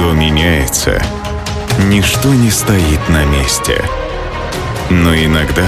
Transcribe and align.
Все 0.00 0.14
меняется. 0.14 0.98
Ничто 1.90 2.32
не 2.32 2.50
стоит 2.50 3.06
на 3.10 3.22
месте. 3.26 3.84
Но 4.88 5.14
иногда 5.14 5.66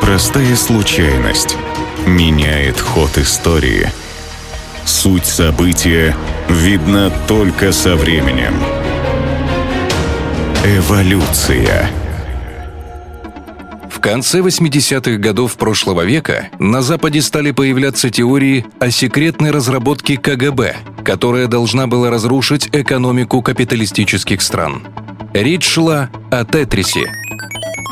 простая 0.00 0.56
случайность 0.56 1.58
меняет 2.06 2.80
ход 2.80 3.18
истории. 3.18 3.92
Суть 4.86 5.26
события 5.26 6.16
видна 6.48 7.10
только 7.28 7.70
со 7.70 7.96
временем. 7.96 8.54
Эволюция. 10.64 11.90
В 13.96 13.98
конце 13.98 14.40
80-х 14.40 15.16
годов 15.16 15.56
прошлого 15.56 16.04
века 16.04 16.50
на 16.58 16.82
Западе 16.82 17.22
стали 17.22 17.50
появляться 17.50 18.10
теории 18.10 18.66
о 18.78 18.90
секретной 18.90 19.52
разработке 19.52 20.18
КГБ, 20.18 20.76
которая 21.02 21.46
должна 21.46 21.86
была 21.86 22.10
разрушить 22.10 22.68
экономику 22.72 23.40
капиталистических 23.40 24.42
стран. 24.42 24.86
Речь 25.32 25.64
шла 25.64 26.10
о 26.30 26.44
Тетрисе. 26.44 27.10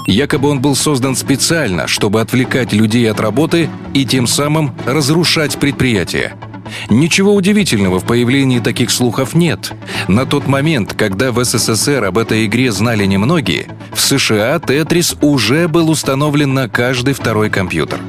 Якобы 0.07 0.51
он 0.51 0.61
был 0.61 0.77
создан 0.77 1.17
специально, 1.17 1.87
чтобы 1.87 2.21
отвлекать 2.21 2.75
людей 2.75 3.11
от 3.11 3.19
работы 3.19 3.71
и 3.95 4.05
тем 4.05 4.27
самым 4.27 4.75
разрушать 4.85 5.57
предприятия– 5.57 6.35
Ничего 6.89 7.35
удивительного 7.35 8.01
в 8.01 8.05
появлении 8.05 8.59
таких 8.59 8.91
слухов 8.91 9.35
нет. 9.35 9.73
На 10.09 10.27
тот 10.27 10.47
момент, 10.47 10.95
когда 10.95 11.33
в 11.33 11.43
СССР 11.45 12.05
об 12.05 12.19
этой 12.19 12.47
игре 12.47 12.73
знали 12.73 13.05
немногие, 13.05 13.67
в 13.93 14.01
США 14.01 14.59
Тетрис 14.59 15.17
уже 15.21 15.69
был 15.69 15.91
установлен 15.91 16.55
на 16.55 16.69
каждый 16.69 17.15
второй 17.15 17.51
компьютер. 17.51 18.01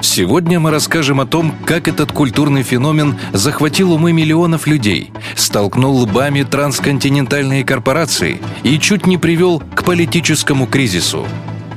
Сегодня 0.00 0.60
мы 0.60 0.70
расскажем 0.70 1.20
о 1.20 1.26
том, 1.26 1.54
как 1.64 1.88
этот 1.88 2.12
культурный 2.12 2.62
феномен 2.62 3.16
захватил 3.32 3.92
умы 3.92 4.12
миллионов 4.12 4.66
людей, 4.66 5.12
столкнул 5.36 5.96
лбами 5.98 6.42
трансконтинентальные 6.42 7.64
корпорации 7.64 8.40
и 8.62 8.78
чуть 8.78 9.06
не 9.06 9.16
привел 9.16 9.62
к 9.74 9.84
политическому 9.84 10.66
кризису, 10.66 11.26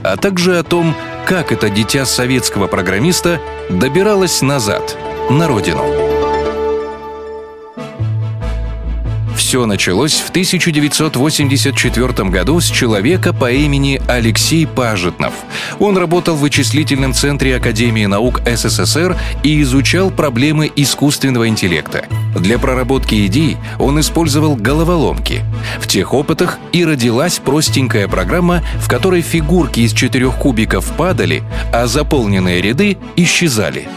а 0.04 0.18
также 0.18 0.58
о 0.58 0.64
том, 0.64 0.96
как 1.26 1.52
это 1.52 1.70
дитя 1.70 2.06
советского 2.06 2.68
программиста 2.68 3.40
добиралось 3.70 4.42
назад, 4.42 4.98
на 5.30 5.48
родину. 5.48 6.05
Все 9.36 9.66
началось 9.66 10.22
в 10.22 10.30
1984 10.30 12.30
году 12.30 12.62
с 12.62 12.66
человека 12.66 13.34
по 13.34 13.52
имени 13.52 14.02
Алексей 14.08 14.66
Пажетнов. 14.66 15.34
Он 15.80 15.98
работал 15.98 16.36
в 16.36 16.40
вычислительном 16.40 17.14
центре 17.14 17.58
Академии 17.58 18.06
наук 18.06 18.42
СССР 18.46 19.18
и 19.44 19.62
изучал 19.62 20.10
проблемы 20.10 20.72
искусственного 20.76 21.50
интеллекта. 21.50 22.06
Для 22.36 22.58
проработки 22.58 23.26
идей 23.26 23.58
он 23.78 24.00
использовал 24.00 24.56
головоломки. 24.56 25.44
В 25.80 25.88
тех 25.88 26.14
опытах 26.14 26.58
и 26.72 26.86
родилась 26.86 27.40
простенькая 27.40 28.08
программа, 28.08 28.64
в 28.80 28.88
которой 28.88 29.22
фигурки 29.22 29.82
из 29.82 29.94
четырех 29.94 30.36
кубиков 30.36 30.92
падали, 30.94 31.44
а 31.74 31.88
заполненные 31.88 32.62
ряды 32.62 32.98
исчезали. 33.16 33.88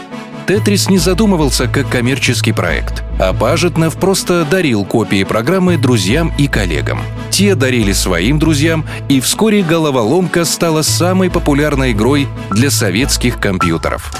Тетрис 0.49 0.89
не 0.89 0.97
задумывался 0.97 1.67
как 1.67 1.89
коммерческий 1.89 2.53
проект, 2.53 3.03
а 3.19 3.33
Пажетнов 3.33 3.97
просто 3.97 4.47
дарил 4.49 4.83
копии 4.83 5.23
программы 5.23 5.77
друзьям 5.77 6.33
и 6.39 6.47
коллегам. 6.47 7.03
Те 7.29 7.53
дарили 7.53 7.93
своим 7.93 8.39
друзьям, 8.39 8.83
и 9.09 9.19
вскоре 9.19 9.61
головоломка 9.61 10.45
стала 10.45 10.81
самой 10.81 11.29
популярной 11.29 11.91
игрой 11.91 12.27
для 12.49 12.71
советских 12.71 13.39
компьютеров. 13.39 14.11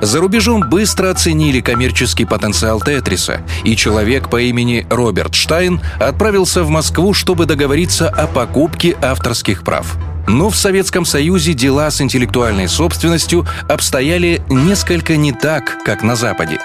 За 0.00 0.20
рубежом 0.20 0.70
быстро 0.70 1.10
оценили 1.10 1.60
коммерческий 1.60 2.24
потенциал 2.24 2.80
Тетриса, 2.80 3.42
и 3.62 3.76
человек 3.76 4.30
по 4.30 4.40
имени 4.40 4.86
Роберт 4.88 5.34
Штайн 5.34 5.82
отправился 6.00 6.64
в 6.64 6.70
Москву, 6.70 7.12
чтобы 7.12 7.44
договориться 7.44 8.08
о 8.08 8.26
покупке 8.26 8.96
авторских 9.02 9.64
прав. 9.64 9.98
Но 10.26 10.50
в 10.50 10.56
Советском 10.56 11.04
Союзе 11.04 11.54
дела 11.54 11.90
с 11.90 12.00
интеллектуальной 12.00 12.68
собственностью 12.68 13.46
обстояли 13.68 14.42
несколько 14.48 15.16
не 15.16 15.32
так, 15.32 15.78
как 15.84 16.02
на 16.02 16.16
Западе. 16.16 16.58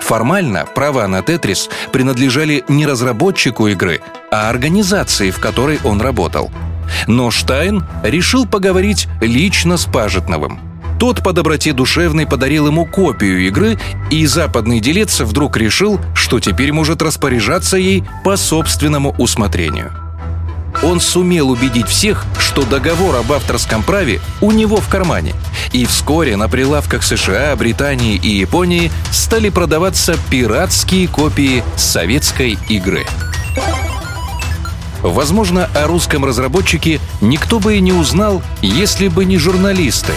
Формально 0.00 0.64
права 0.64 1.06
на 1.06 1.22
Тетрис 1.22 1.68
принадлежали 1.92 2.64
не 2.68 2.86
разработчику 2.86 3.68
игры, 3.68 4.00
а 4.30 4.48
организации, 4.48 5.30
в 5.30 5.38
которой 5.38 5.78
он 5.84 6.00
работал. 6.00 6.50
Но 7.06 7.30
Штайн 7.30 7.84
решил 8.02 8.46
поговорить 8.46 9.06
лично 9.20 9.76
с 9.76 9.84
Пажетновым. 9.84 10.60
Тот 10.98 11.22
по 11.22 11.32
доброте 11.32 11.72
душевной 11.72 12.26
подарил 12.26 12.66
ему 12.66 12.84
копию 12.84 13.46
игры, 13.46 13.78
и 14.10 14.26
западный 14.26 14.80
делец 14.80 15.20
вдруг 15.20 15.56
решил, 15.56 16.00
что 16.14 16.40
теперь 16.40 16.72
может 16.72 17.02
распоряжаться 17.02 17.76
ей 17.76 18.02
по 18.24 18.36
собственному 18.36 19.14
усмотрению 19.18 20.07
он 20.82 21.00
сумел 21.00 21.50
убедить 21.50 21.88
всех, 21.88 22.24
что 22.38 22.62
договор 22.62 23.16
об 23.16 23.32
авторском 23.32 23.82
праве 23.82 24.20
у 24.40 24.52
него 24.52 24.76
в 24.76 24.88
кармане. 24.88 25.34
И 25.72 25.84
вскоре 25.84 26.36
на 26.36 26.48
прилавках 26.48 27.02
США, 27.02 27.54
Британии 27.56 28.16
и 28.16 28.28
Японии 28.28 28.90
стали 29.10 29.48
продаваться 29.48 30.16
пиратские 30.30 31.08
копии 31.08 31.64
советской 31.76 32.58
игры. 32.68 33.06
Возможно, 35.02 35.70
о 35.74 35.86
русском 35.86 36.24
разработчике 36.24 37.00
никто 37.20 37.60
бы 37.60 37.76
и 37.76 37.80
не 37.80 37.92
узнал, 37.92 38.42
если 38.62 39.08
бы 39.08 39.24
не 39.24 39.38
журналисты. 39.38 40.12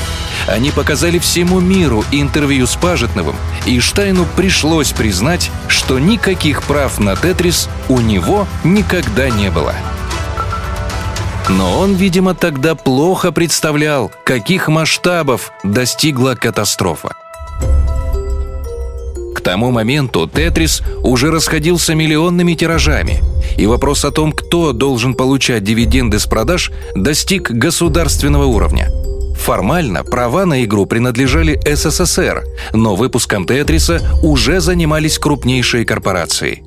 Они 0.48 0.72
показали 0.72 1.20
всему 1.20 1.60
миру 1.60 2.04
интервью 2.12 2.66
с 2.66 2.76
Пажетновым, 2.76 3.36
и 3.66 3.80
Штайну 3.80 4.26
пришлось 4.36 4.92
признать, 4.92 5.52
что 5.68 6.00
никаких 6.00 6.64
прав 6.64 7.00
на 7.00 7.16
Тетрис 7.16 7.70
у 7.90 8.02
него 8.02 8.48
никогда 8.64 9.30
не 9.30 9.52
было. 9.52 9.76
Но 11.58 11.80
он, 11.80 11.96
видимо, 11.96 12.34
тогда 12.34 12.76
плохо 12.76 13.32
представлял, 13.32 14.12
каких 14.24 14.68
масштабов 14.68 15.52
достигла 15.64 16.36
катастрофа. 16.36 17.14
К 19.36 19.42
тому 19.42 19.72
моменту 19.72 20.28
«Тетрис» 20.28 20.82
уже 21.04 21.32
расходился 21.32 21.96
миллионными 21.96 22.54
тиражами, 22.54 23.22
и 23.58 23.66
вопрос 23.66 24.06
о 24.06 24.12
том, 24.12 24.32
кто 24.32 24.72
должен 24.72 25.14
получать 25.14 25.64
дивиденды 25.64 26.20
с 26.20 26.26
продаж, 26.26 26.72
достиг 26.96 27.52
государственного 27.52 28.46
уровня– 28.46 28.90
Формально 29.42 30.04
права 30.04 30.46
на 30.46 30.64
игру 30.64 30.86
принадлежали 30.86 31.60
СССР, 31.66 32.44
но 32.74 32.96
выпуском 32.96 33.48
«Тетриса» 33.48 34.00
уже 34.22 34.62
занимались 34.62 35.18
крупнейшие 35.18 35.84
корпорации. 35.84 36.64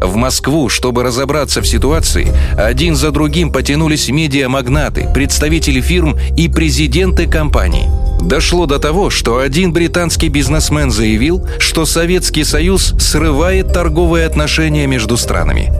В 0.00 0.16
Москву, 0.16 0.70
чтобы 0.70 1.02
разобраться 1.02 1.60
в 1.60 1.66
ситуации, 1.66 2.32
один 2.56 2.96
за 2.96 3.10
другим 3.10 3.52
потянулись 3.52 4.08
медиамагнаты, 4.08 5.06
представители 5.12 5.82
фирм 5.82 6.16
и 6.34 6.48
президенты 6.48 7.26
компаний. 7.26 7.88
Дошло 8.22 8.64
до 8.64 8.78
того, 8.78 9.10
что 9.10 9.40
один 9.40 9.74
британский 9.74 10.30
бизнесмен 10.30 10.90
заявил, 10.90 11.46
что 11.58 11.84
Советский 11.84 12.44
Союз 12.44 12.94
срывает 12.98 13.74
торговые 13.74 14.24
отношения 14.24 14.86
между 14.86 15.18
странами. 15.18 15.70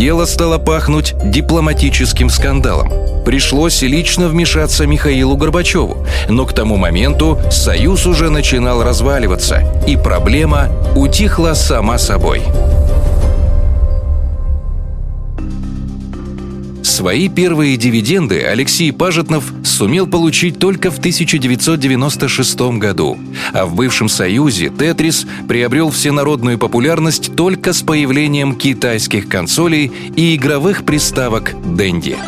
Дело 0.00 0.24
стало 0.24 0.56
пахнуть 0.56 1.14
дипломатическим 1.22 2.30
скандалом. 2.30 2.90
Пришлось 3.26 3.82
лично 3.82 4.28
вмешаться 4.28 4.86
Михаилу 4.86 5.36
Горбачеву, 5.36 6.06
но 6.26 6.46
к 6.46 6.54
тому 6.54 6.78
моменту 6.78 7.38
Союз 7.50 8.06
уже 8.06 8.30
начинал 8.30 8.82
разваливаться, 8.82 9.62
и 9.86 9.98
проблема 9.98 10.70
утихла 10.96 11.52
сама 11.52 11.98
собой. 11.98 12.40
Свои 17.00 17.30
первые 17.30 17.78
дивиденды 17.78 18.42
Алексей 18.42 18.92
Пажетнов 18.92 19.54
сумел 19.64 20.06
получить 20.06 20.58
только 20.58 20.90
в 20.90 20.98
1996 20.98 22.60
году, 22.76 23.16
а 23.54 23.64
в 23.64 23.74
бывшем 23.74 24.10
Союзе 24.10 24.68
«Тетрис» 24.68 25.26
приобрел 25.48 25.88
всенародную 25.88 26.58
популярность 26.58 27.34
только 27.34 27.72
с 27.72 27.80
появлением 27.80 28.54
китайских 28.54 29.30
консолей 29.30 29.90
и 30.14 30.36
игровых 30.36 30.84
приставок 30.84 31.54
«Дэнди». 31.74 32.18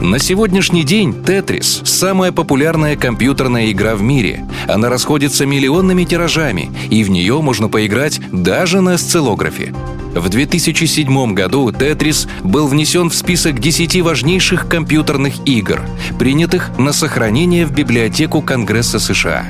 На 0.00 0.18
сегодняшний 0.18 0.82
день 0.82 1.22
«Тетрис»— 1.24 1.82
самая 1.84 2.32
популярная 2.32 2.96
компьютерная 2.96 3.70
игра 3.70 3.94
в 3.94 4.02
мире. 4.02 4.44
Она 4.66 4.88
расходится 4.88 5.46
миллионными 5.46 6.02
тиражами, 6.02 6.72
и 6.90 7.04
в 7.04 7.10
нее 7.10 7.40
можно 7.40 7.68
поиграть 7.68 8.20
даже 8.32 8.80
на 8.80 8.94
осциллографе. 8.94 9.72
В 10.16 10.30
2007 10.30 11.34
году 11.34 11.70
«Тетрис» 11.70 12.26
был 12.42 12.68
внесен 12.68 13.10
в 13.10 13.14
список 13.14 13.58
10 13.58 14.00
важнейших 14.00 14.66
компьютерных 14.66 15.34
игр, 15.44 15.82
принятых 16.18 16.70
на 16.78 16.94
сохранение 16.94 17.66
в 17.66 17.72
библиотеку 17.72 18.40
Конгресса 18.40 18.98
США. 18.98 19.44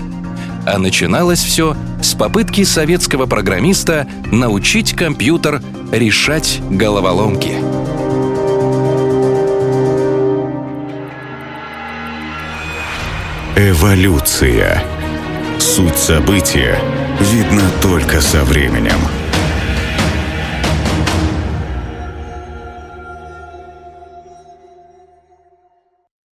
А 0.67 0.79
начиналось 0.79 1.39
все 1.39 1.77
с 2.03 2.15
попытки 2.15 2.65
советского 2.65 3.27
программиста 3.27 4.09
научить 4.33 4.93
компьютер 4.95 5.63
решать 5.93 6.61
головоломки. 6.69 7.53
Эволюция. 13.55 14.83
Суть 15.61 15.97
события 15.97 16.77
видна 17.21 17.71
только 17.81 18.21
со 18.21 18.43
временем. 18.43 18.99